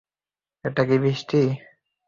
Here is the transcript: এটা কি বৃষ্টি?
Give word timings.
এটা 0.65 0.81
কি 0.89 0.95
বৃষ্টি? 1.03 1.39